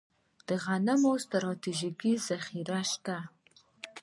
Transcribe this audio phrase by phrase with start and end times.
[0.47, 3.17] د غنمو ستراتیژیکې ذخیرې شته